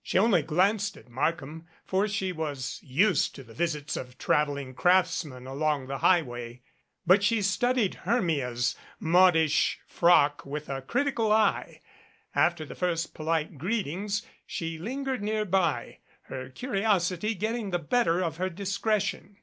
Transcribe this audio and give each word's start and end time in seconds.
She 0.00 0.16
only 0.16 0.42
glanced 0.42 0.96
at 0.96 1.08
Markham, 1.08 1.66
for 1.84 2.06
she 2.06 2.30
was 2.30 2.78
used 2.84 3.34
to 3.34 3.42
the 3.42 3.52
visits 3.52 3.96
of 3.96 4.16
traveling 4.16 4.74
craftsmen 4.74 5.44
along 5.48 5.88
the 5.88 5.98
high 5.98 6.22
way 6.22 6.62
but 7.04 7.24
she 7.24 7.42
studied 7.42 7.96
Hermia's 8.06 8.76
modish 9.00 9.80
frock 9.88 10.46
with 10.46 10.68
a 10.68 10.82
crit 10.82 11.08
ical 11.12 11.32
eye. 11.32 11.80
After 12.32 12.64
the 12.64 12.76
first 12.76 13.12
polite 13.12 13.58
greetings 13.58 14.22
she 14.46 14.78
lingered 14.78 15.20
nearby, 15.20 15.98
her 16.26 16.48
curiosity 16.48 17.34
getting 17.34 17.70
the 17.70 17.80
better 17.80 18.22
of 18.22 18.36
her 18.36 18.50
discretion. 18.50 19.38